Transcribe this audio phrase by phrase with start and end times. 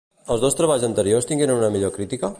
[0.35, 2.29] Els dos treballs anteriors tingueren una millor crítica.